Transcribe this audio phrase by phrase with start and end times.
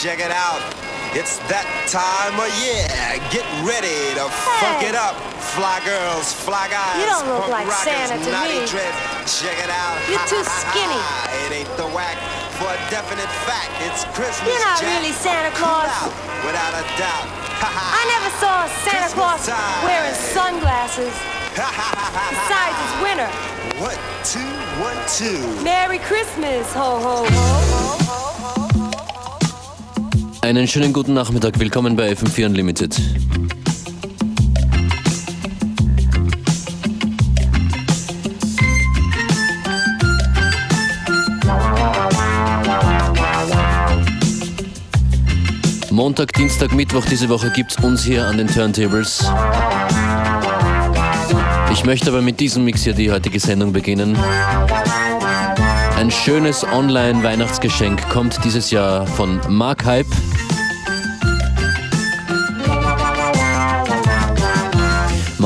[0.00, 0.64] check it out.
[1.12, 2.88] It's that time of year.
[3.28, 4.64] Get ready to hey.
[4.64, 5.12] fuck it up.
[5.52, 6.96] Fly girls, fly guys.
[6.96, 8.64] You don't look like rockers, Santa to me.
[9.28, 10.00] Check it out.
[10.08, 10.96] You're too skinny.
[11.44, 12.16] it ain't the whack.
[12.56, 14.48] For a definite fact, it's Christmas.
[14.48, 14.88] You're not Jack.
[14.88, 15.92] really Santa Claus.
[15.92, 16.16] Out,
[16.48, 17.28] without a doubt.
[17.60, 19.44] I never saw Santa Claus
[19.84, 21.12] wearing sunglasses.
[21.52, 23.28] Besides, it's winter.
[23.76, 24.48] What, two,
[24.80, 25.44] one, two.
[25.60, 27.79] Merry Christmas, ho, ho, ho.
[30.42, 32.98] Einen schönen guten Nachmittag, willkommen bei FM4 Unlimited.
[45.90, 49.30] Montag, Dienstag, Mittwoch diese Woche gibt's uns hier an den Turntables.
[51.70, 54.16] Ich möchte aber mit diesem Mix hier die heutige Sendung beginnen.
[56.00, 60.06] Ein schönes Online-Weihnachtsgeschenk kommt dieses Jahr von Mark Hype.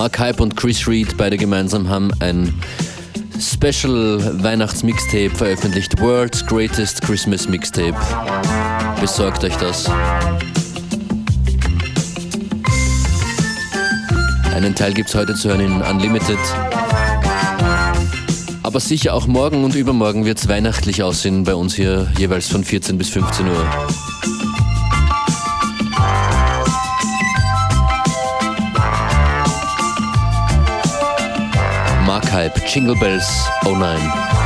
[0.04, 2.52] Mark Hype und Chris Reed, beide gemeinsam, haben ein
[3.40, 5.98] Special Weihnachts-Mixtape veröffentlicht.
[5.98, 7.96] World's Greatest Christmas Mixtape.
[9.00, 9.88] Besorgt euch das.
[14.54, 16.38] Einen Teil gibt es heute zu hören in Unlimited.
[18.62, 22.62] Aber sicher auch morgen und übermorgen wird es weihnachtlich aussehen bei uns hier jeweils von
[22.62, 23.66] 14 bis 15 Uhr.
[32.34, 34.00] Hype, Jingle Bells 09.
[34.02, 34.43] cares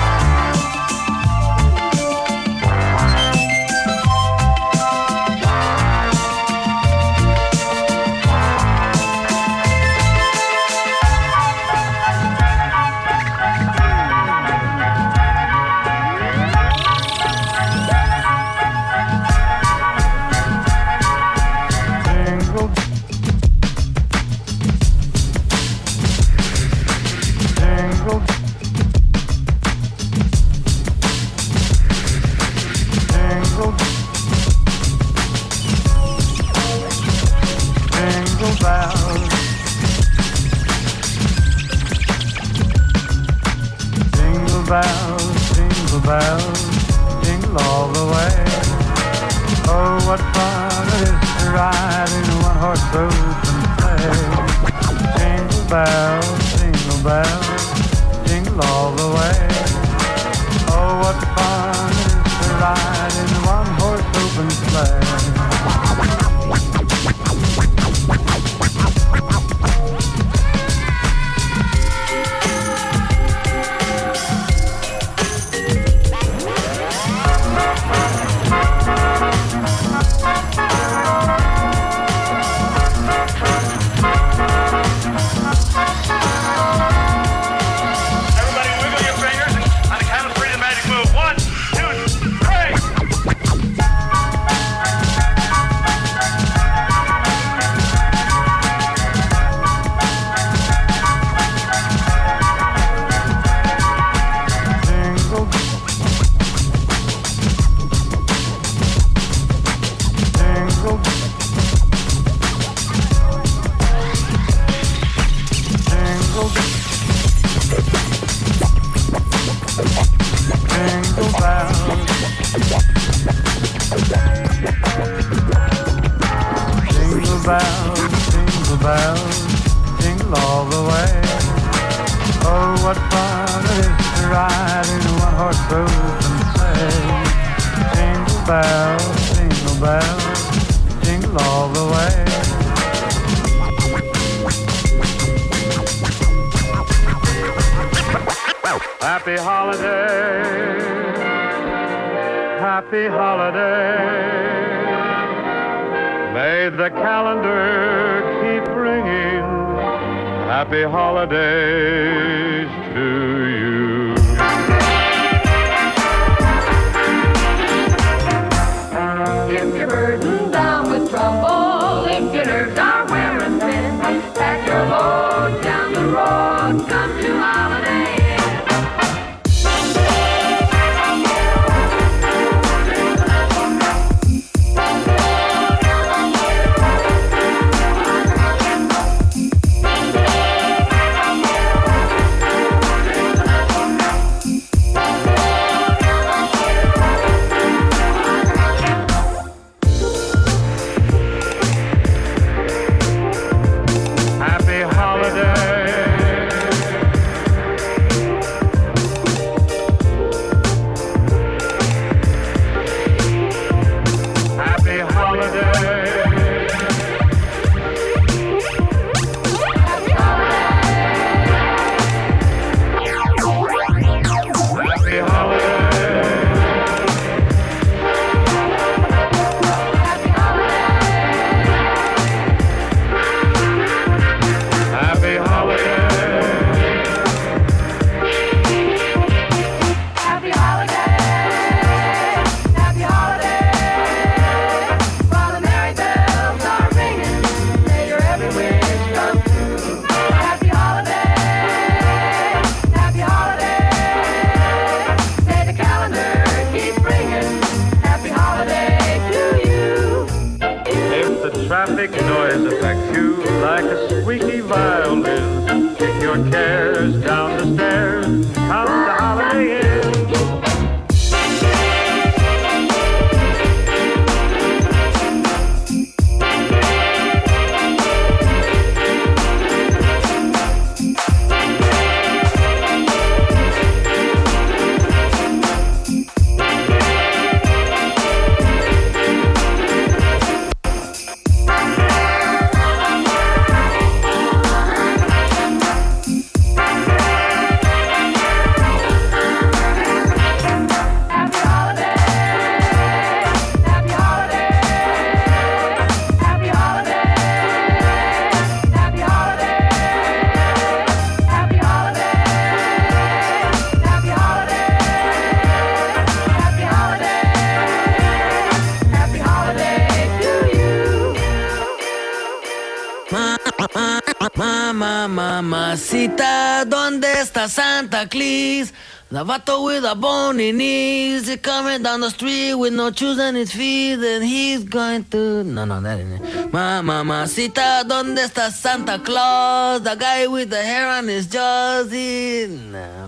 [327.99, 328.93] Santa Claus?
[329.29, 333.57] The vato with a bony knees, he coming down the street with no shoes on
[333.57, 335.65] his feet, and he's going to.
[335.65, 336.73] No, no, that ain't it.
[336.73, 340.01] Ma, mamacita, ¿dónde está Santa Claus?
[340.03, 342.69] The guy with the hair on his jaws, he.
[342.69, 343.27] Nah.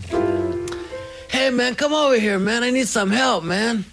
[1.29, 2.63] Hey, man, come over here, man.
[2.63, 3.85] I need some help, man.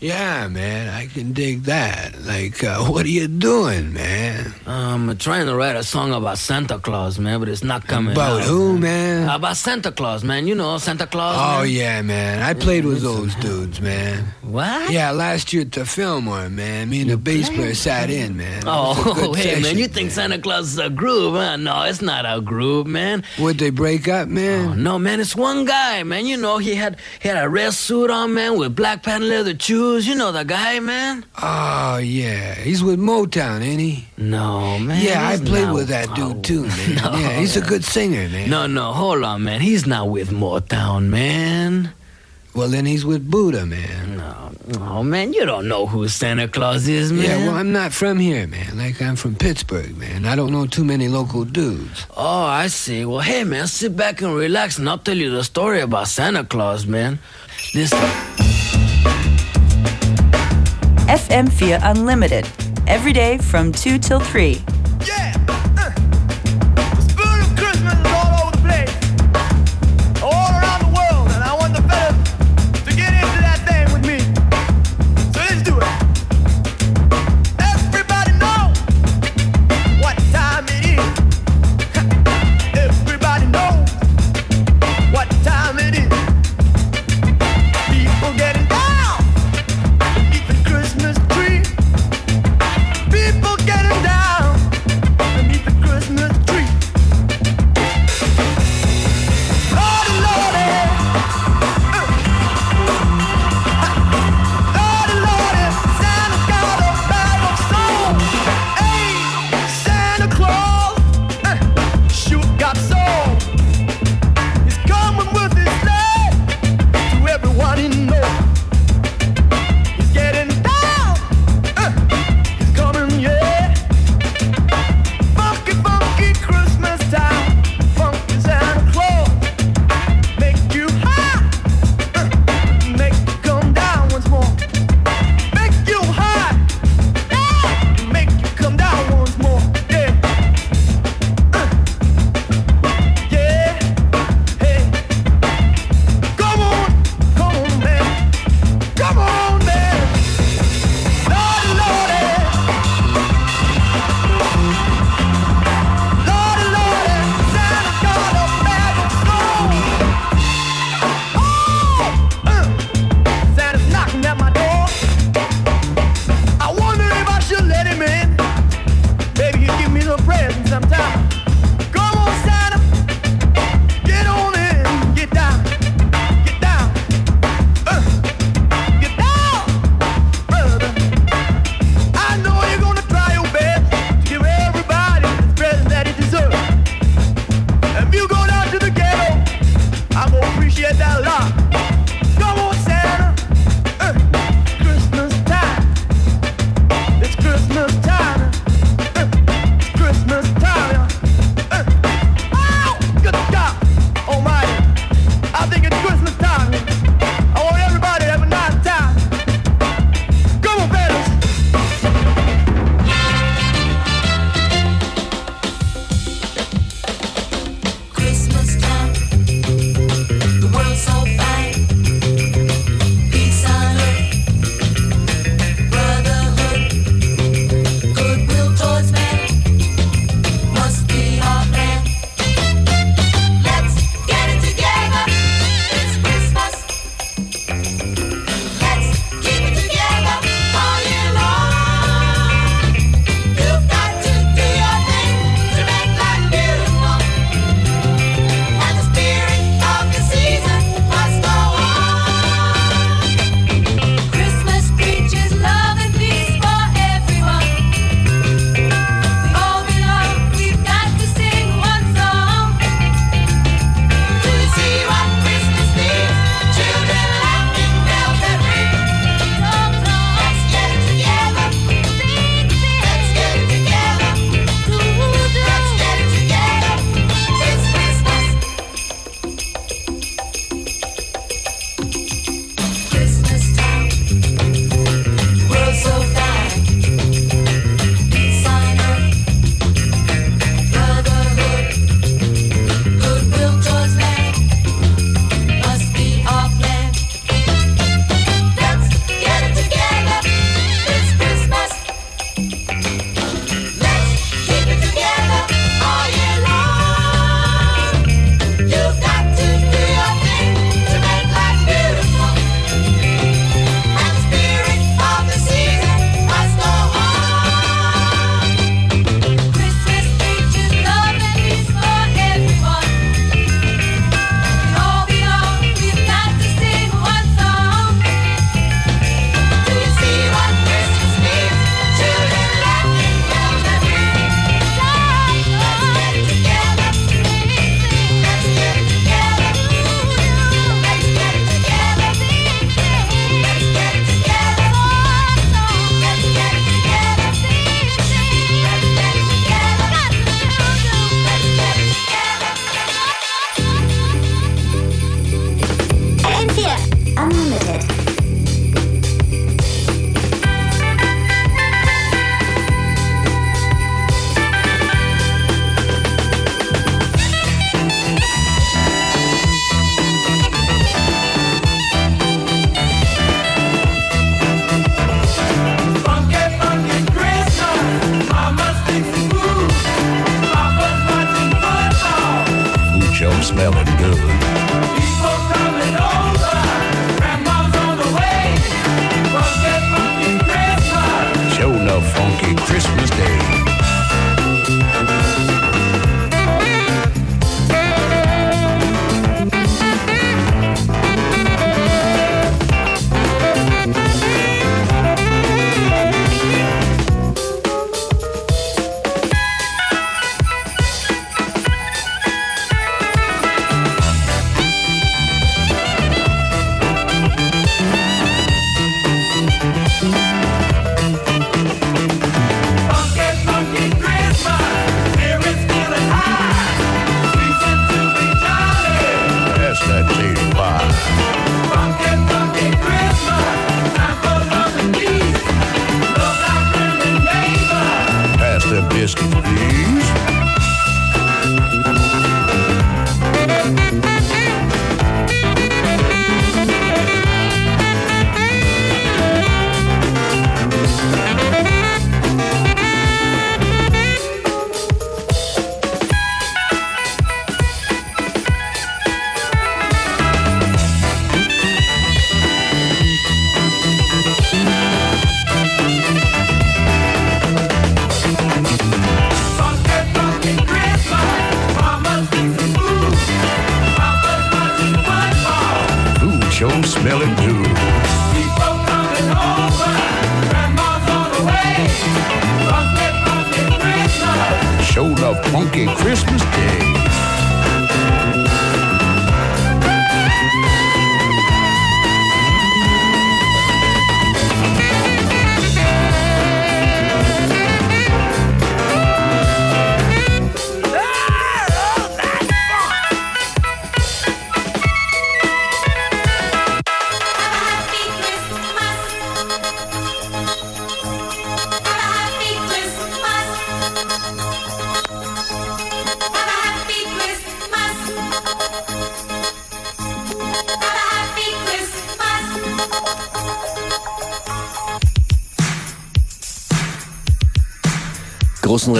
[0.00, 2.18] Yeah, man, I can dig that.
[2.22, 4.54] Like, uh, what are you doing, man?
[4.66, 8.40] I'm trying to write a song about Santa Claus, man, but it's not coming About
[8.40, 9.28] out, who, man?
[9.28, 10.46] About Santa Claus, man.
[10.46, 11.36] You know Santa Claus.
[11.38, 11.70] Oh, man?
[11.70, 12.42] yeah, man.
[12.42, 14.24] I played with those dudes, man.
[14.40, 14.90] What?
[14.90, 16.88] Yeah, last year at the Fillmore, man.
[16.88, 18.60] Me and the bass player sat in, man.
[18.60, 21.56] It was a Oh, hey, man, you think Santa Claus is a groove, huh?
[21.56, 23.22] No, it's not a groove, man.
[23.38, 24.82] Would they break up, Oh, man?
[24.82, 26.24] no, man, it's one guy, man.
[26.24, 29.54] You know, he had he had a red suit on, man, with black patent leather
[29.58, 29.89] shoes.
[29.98, 31.24] You know the guy, man?
[31.42, 32.54] Oh, yeah.
[32.54, 34.06] He's with Motown, ain't he?
[34.16, 35.02] No, man.
[35.04, 36.94] yeah, I played not- with that dude, too, man.
[36.96, 37.12] No.
[37.16, 38.48] Yeah, he's a good singer, man.
[38.50, 39.60] No, no, hold on, man.
[39.60, 41.92] He's not with Motown, man.
[42.54, 44.16] Well, then he's with Buddah, man.
[44.16, 44.50] No,
[44.80, 47.24] oh, man, you don't know who Santa Claus is, man.
[47.24, 48.76] Yeah, well, I'm not from here, man.
[48.76, 50.24] Like, I'm from Pittsburgh, man.
[50.26, 52.06] I don't know too many local dudes.
[52.16, 53.04] Oh, I see.
[53.04, 56.42] Well, hey, man, sit back and relax, and I'll tell you the story about Santa
[56.44, 57.20] Claus, man.
[61.10, 61.46] Listen.
[61.46, 62.46] FM4 Unlimited.
[62.86, 64.62] Every day from 2 till 3.
[65.04, 65.29] Yeah.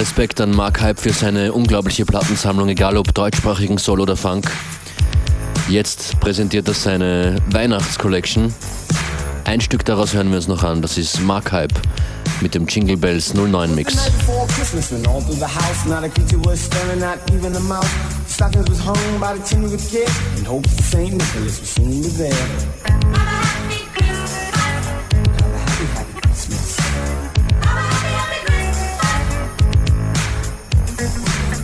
[0.01, 4.49] Respekt an Mark Hype für seine unglaubliche Plattensammlung, egal ob deutschsprachigen Soul oder Funk.
[5.69, 8.51] Jetzt präsentiert er seine Weihnachtscollection.
[9.43, 11.79] Ein Stück daraus hören wir uns noch an, das ist Mark Hype
[12.41, 13.95] mit dem Jingle Bells 09 Mix.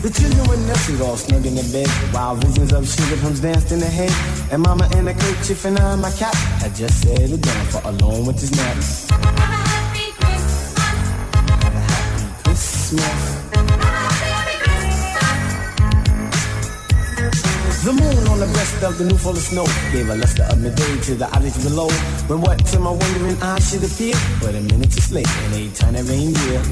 [0.07, 3.73] The children were nestled all snug in their bed, while visions of sugar plums danced
[3.73, 4.09] in their head.
[4.53, 7.81] And Mama in a kerchief and I in my cap had just settled down for
[7.83, 8.77] a long winter's nap.
[9.11, 10.79] Happy Christmas.
[10.79, 10.95] Have
[13.67, 15.19] a happy Christmas.
[15.19, 15.99] Happy
[17.19, 17.83] Christmas.
[17.83, 20.57] The moon on the breast of the new fall of snow gave a luster of
[20.57, 21.89] midday to the attic below.
[22.31, 25.69] When what to my wondering eyes should appear, but a minute too late and a
[25.75, 26.63] tiny reindeer.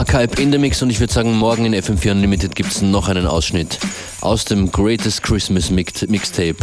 [0.00, 2.80] Mark Hype in der Mix und ich würde sagen, morgen in FM4 Unlimited gibt es
[2.80, 3.78] noch einen Ausschnitt
[4.22, 6.56] aus dem Greatest Christmas Mix Mixtape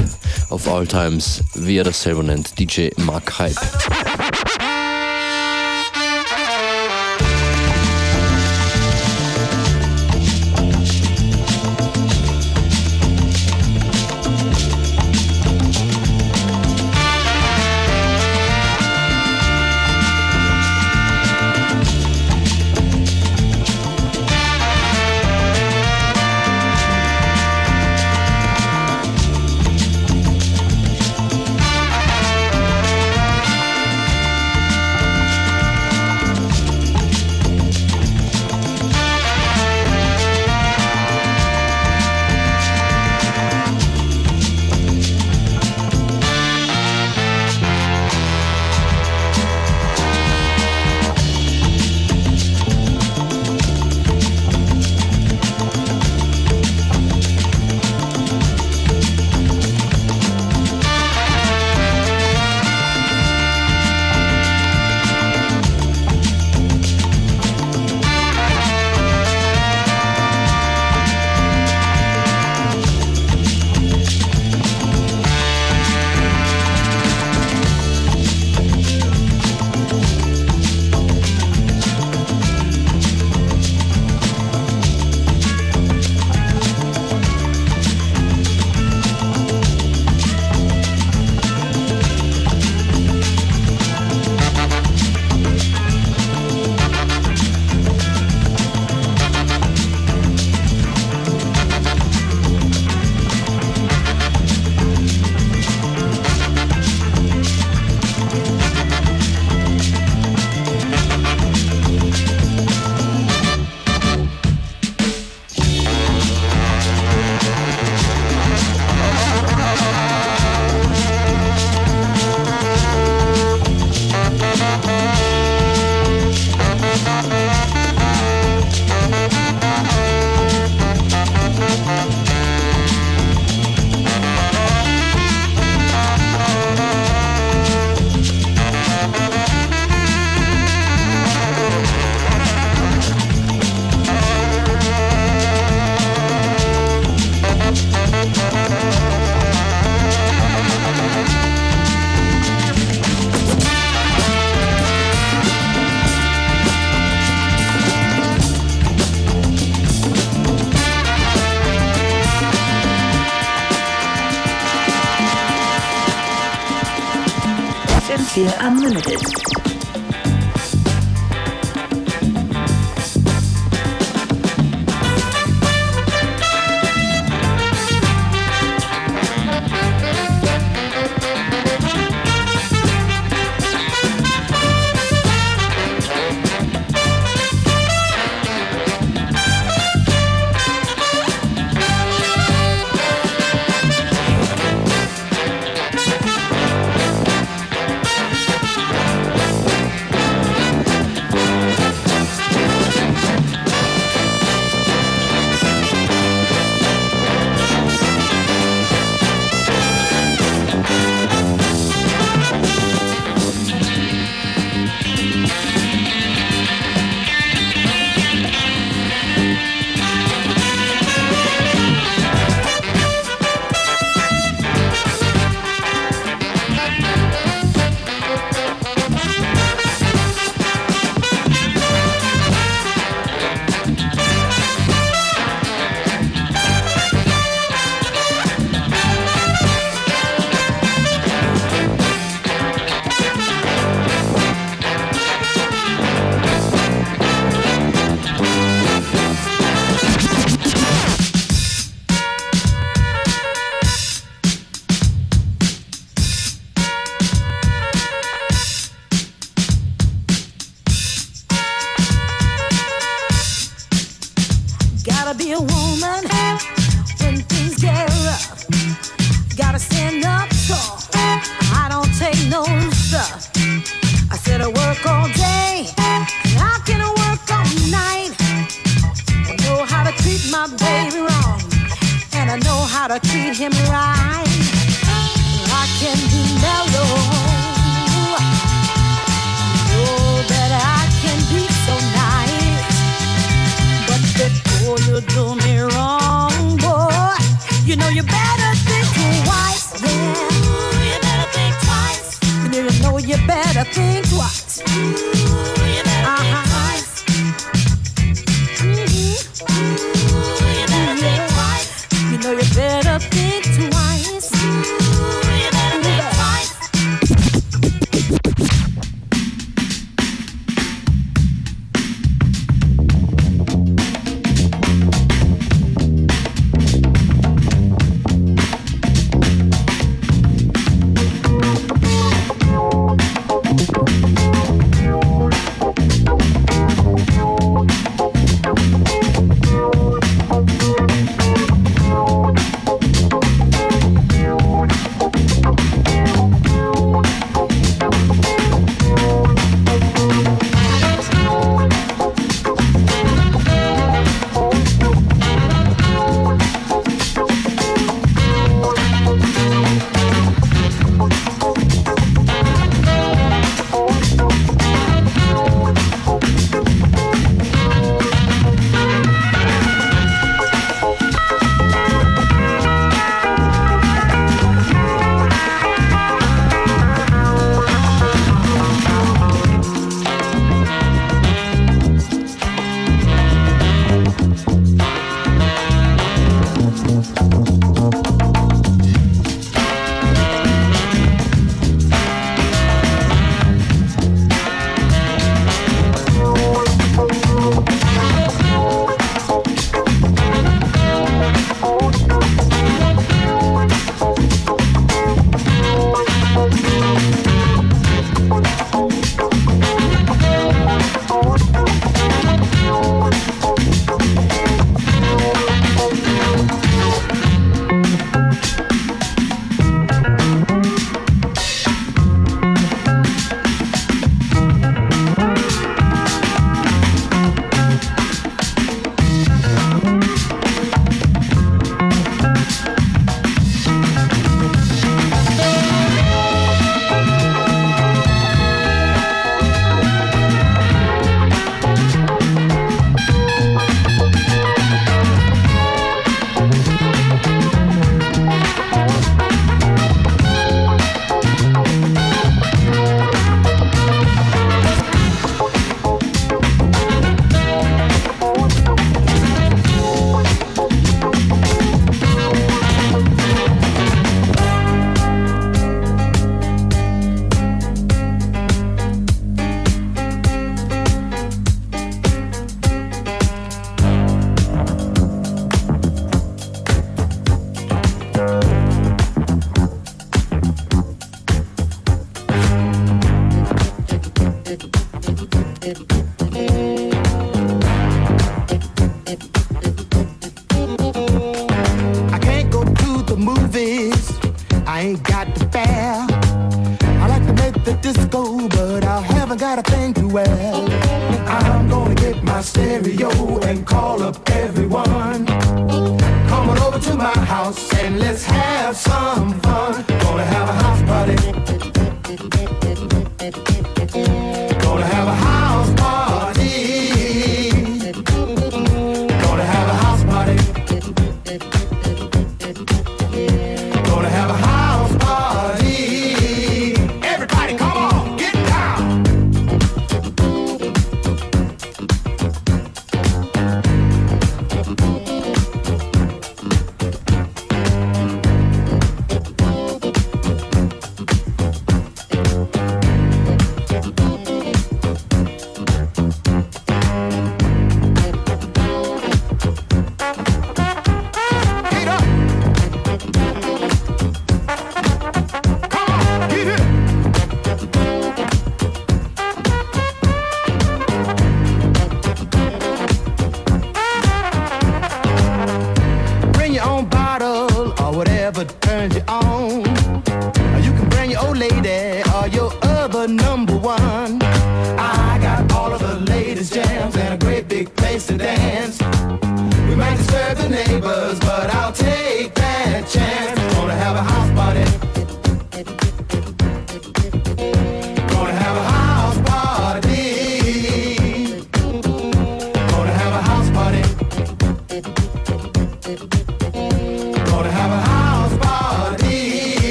[0.49, 3.59] of All Times, wie er das selber nennt, DJ Mark Hype.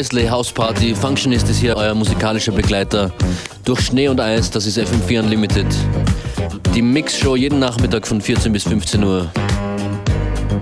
[0.00, 0.94] Wesley House Party.
[0.94, 3.12] Functionist ist hier euer musikalischer Begleiter.
[3.66, 5.66] Durch Schnee und Eis, das ist FM4 Unlimited.
[6.74, 9.30] Die Mixshow jeden Nachmittag von 14 bis 15 Uhr.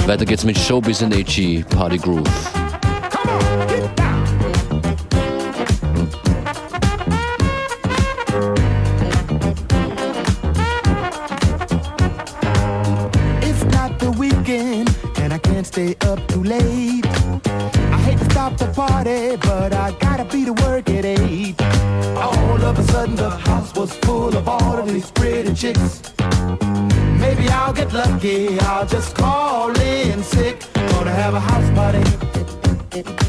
[0.07, 2.58] Weiter geht's mit Showbiz and AG Party Groove.
[18.79, 21.61] party, but I gotta be to work at eight.
[22.17, 26.01] All of a sudden, the house was full of all of these pretty chicks.
[27.25, 30.65] Maybe I'll get lucky, I'll just call in sick.
[30.93, 33.28] Gonna have a house party.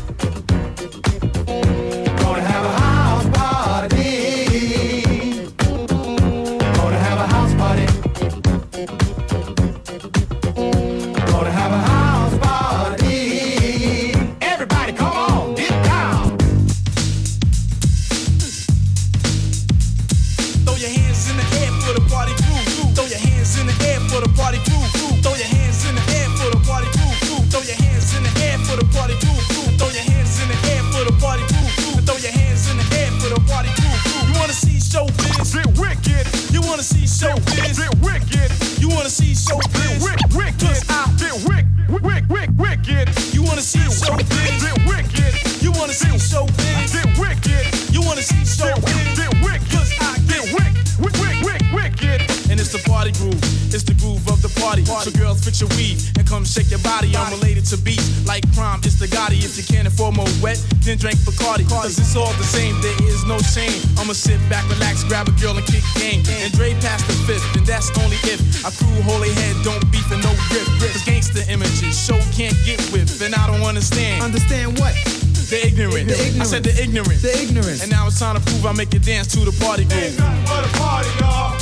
[76.39, 76.54] ignorance.
[76.54, 77.21] I said the ignorance.
[77.21, 77.82] The ignorance.
[77.82, 79.99] And now it's time to prove I make you dance to the party groove.
[79.99, 81.56] It ain't nothing but a party, y'all.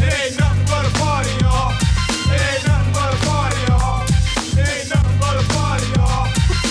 [0.00, 1.72] It ain't nothing but a party, y'all.
[2.32, 4.02] It ain't nothing but a party, y'all.
[4.56, 6.26] It ain't nothing but a party, y'all.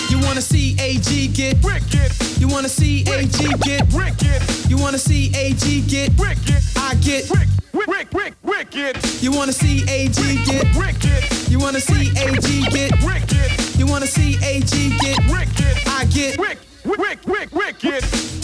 [0.10, 2.12] You wanna see AG get wicked?
[2.40, 4.42] You wanna see AG get wicked?
[4.70, 6.62] You wanna see AG get wicked?
[6.78, 7.50] I get wicked.
[7.74, 8.98] Rick, Rick, wicked.
[9.22, 11.50] You wanna see AG get wicked.
[11.50, 13.50] You wanna see AG get wicked.
[13.78, 15.78] You wanna see AG get wicked.
[15.88, 18.41] I get wicked wick, wick, wicked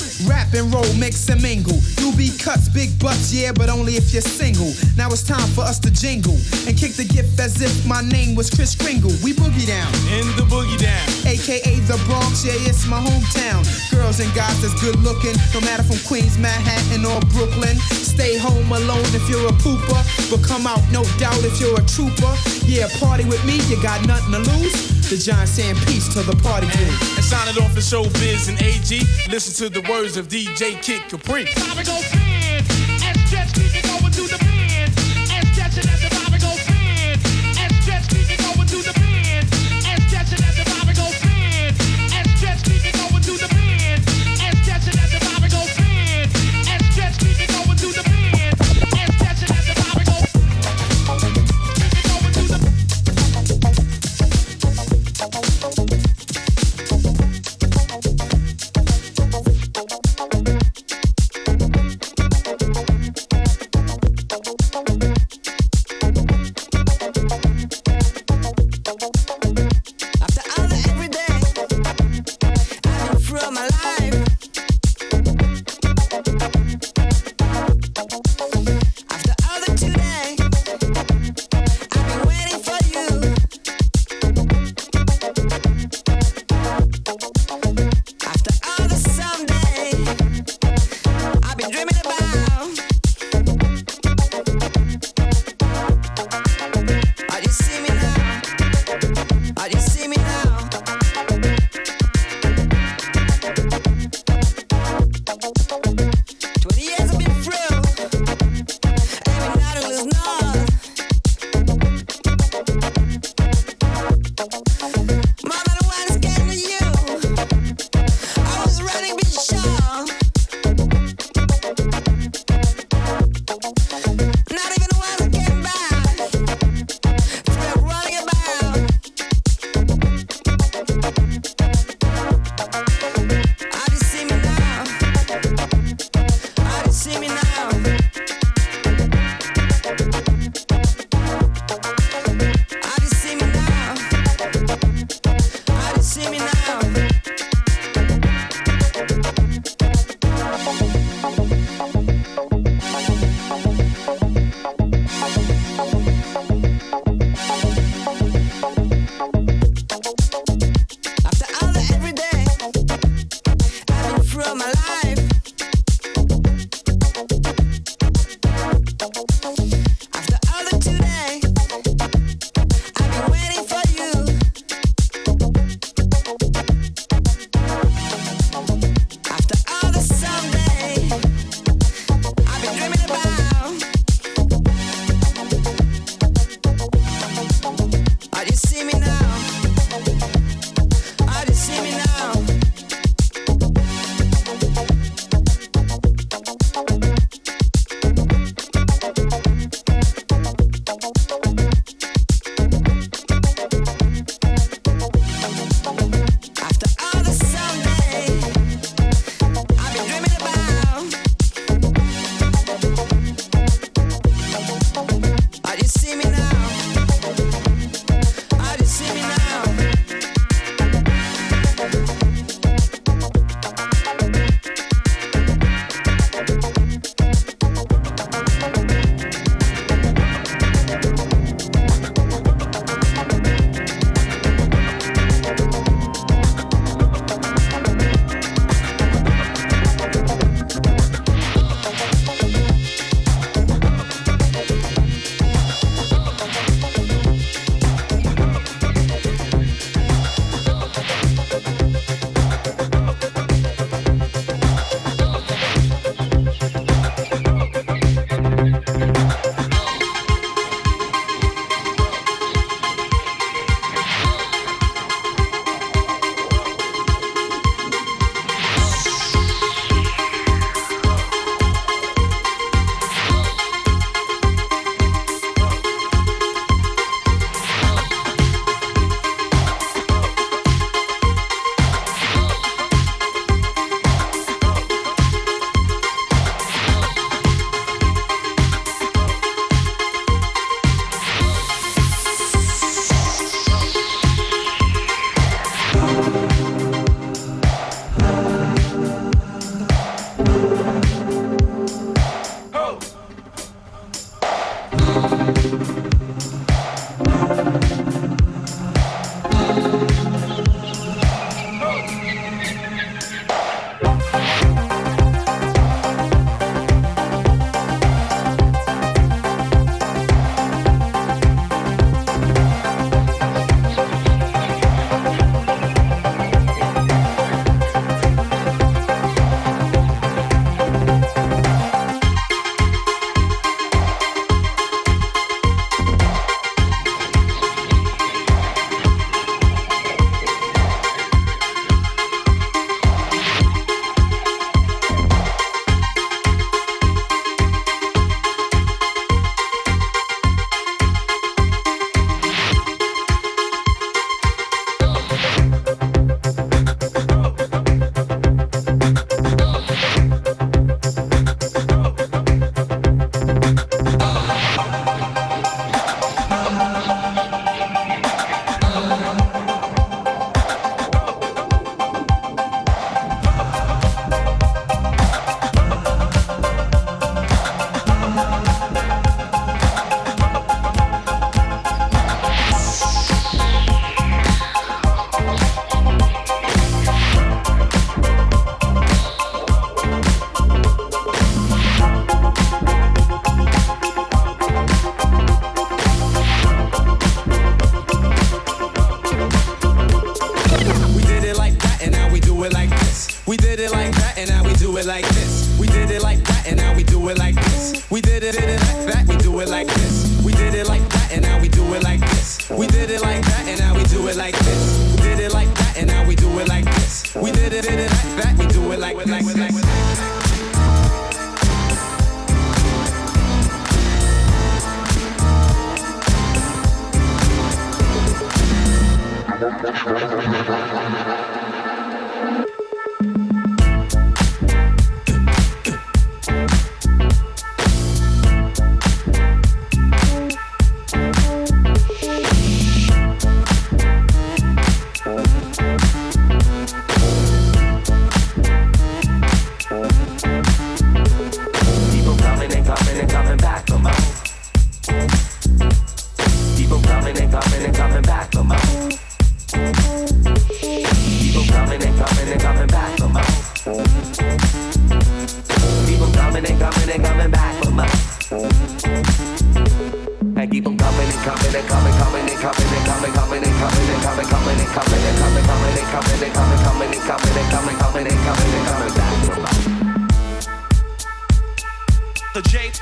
[0.58, 1.78] and roll, mix and mingle.
[2.02, 4.74] You be cuts, big butts, yeah, but only if you're single.
[4.98, 8.36] Now it's time for us to jingle and kick the gift as if my name
[8.36, 9.14] was Kris Kringle.
[9.24, 9.88] We boogie down.
[10.10, 11.06] In the boogie down.
[11.30, 13.62] AKA the Bronx, yeah, it's my hometown.
[13.94, 17.78] Girls and guys that's good looking, no matter from Queens, Manhattan, or Brooklyn.
[17.94, 21.86] Stay home alone if you're a pooper, but come out, no doubt, if you're a
[21.86, 22.34] trooper.
[22.66, 24.98] Yeah, party with me, you got nothing to lose.
[25.08, 26.84] The John saying peace to the party crew.
[26.84, 28.92] And, and sign it off for showbiz and AG.
[29.32, 30.47] Listen to the words of D.
[30.56, 31.46] DJ Kid Capri.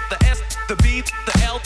[0.09, 1.61] The S, the B, the L,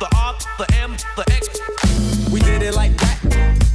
[0.00, 2.30] the R, the M, the X.
[2.32, 3.67] We did it like that.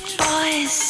[0.00, 0.85] boys.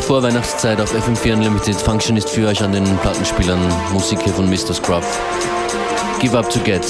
[0.00, 1.76] die Vorweihnachtszeit auf FM4 Unlimited.
[1.76, 3.60] Function ist für euch an den Plattenspielern.
[3.92, 4.74] Musik hier von Mr.
[4.74, 5.20] Scruff.
[6.20, 6.84] Give up to get.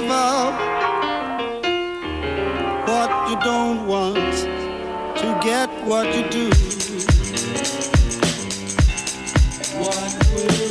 [0.00, 0.54] Give up
[2.88, 4.16] what you don't want
[5.16, 6.50] to get what you do.
[9.80, 10.67] What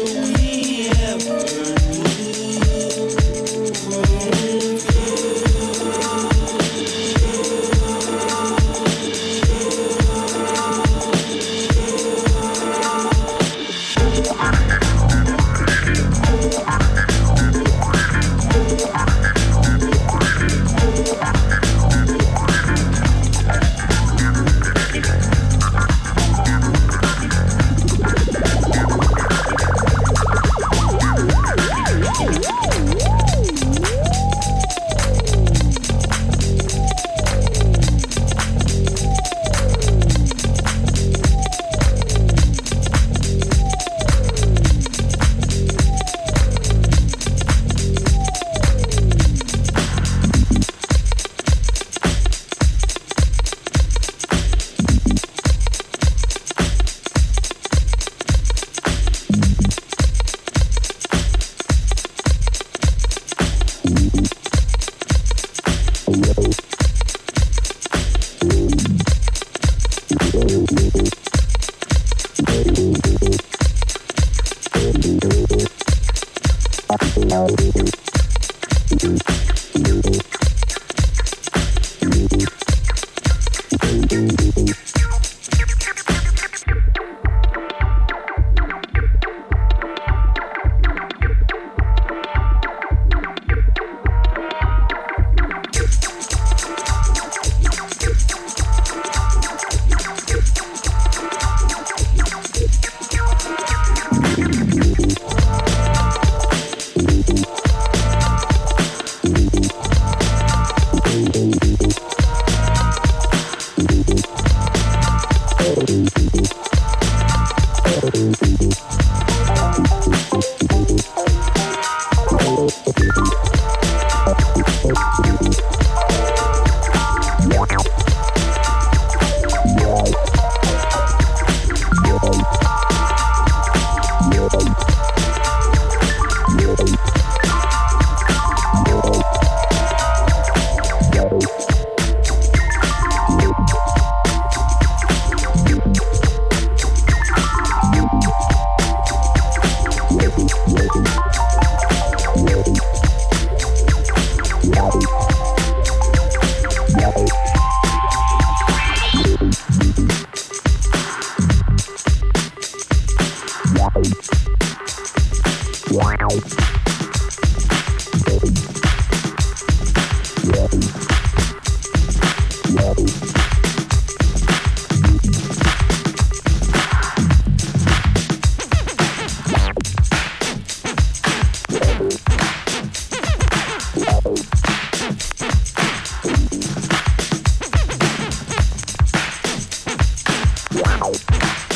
[191.33, 191.67] ever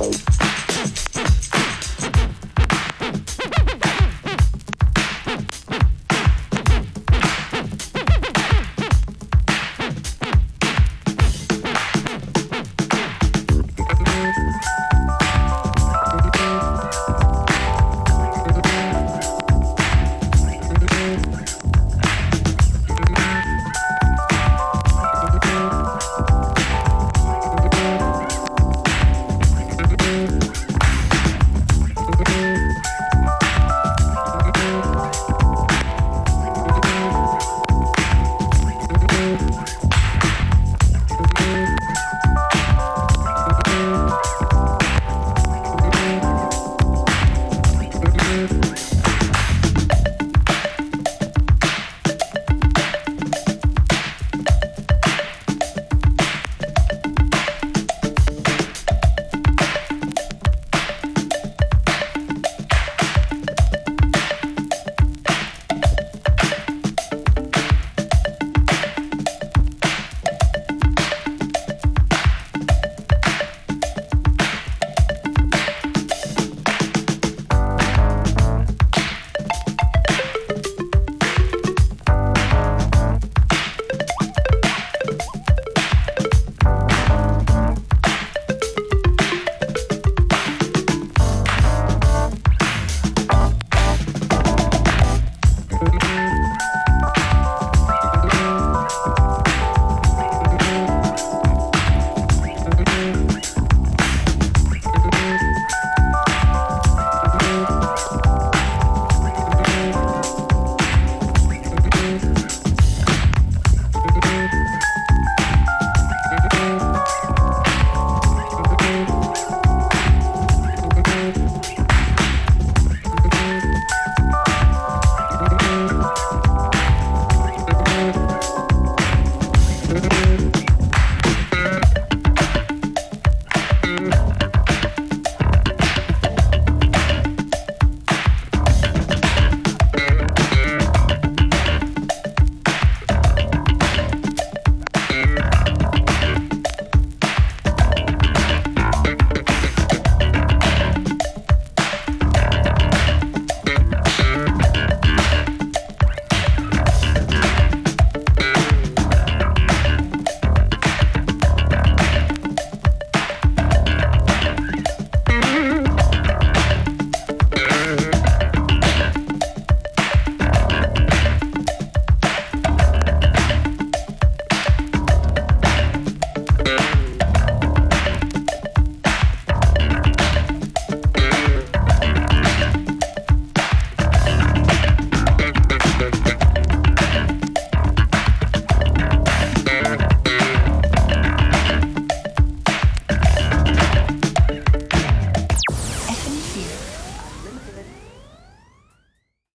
[0.00, 0.39] Wow.